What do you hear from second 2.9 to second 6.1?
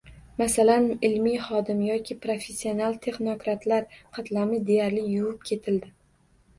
texnokratlar qatlami deyarli yuvib ketildi.